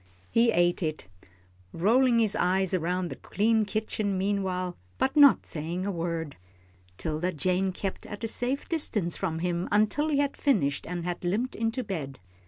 [0.31, 1.07] He ate it,
[1.71, 6.37] rolling his eyes around the clean kitchen meanwhile, but not saying a word.
[6.97, 11.23] 'Tilda Jane kept at a safe distance from him until he had finished and had
[11.23, 12.17] limped into bed.